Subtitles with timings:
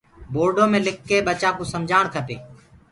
[0.31, 2.35] پورڊو مي لِک لي ٻچآ ڪو سمجهآڻ کپي۔